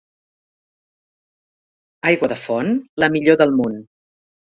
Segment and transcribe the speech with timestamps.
[2.11, 2.75] Aigua de font,
[3.07, 3.83] la millor del món.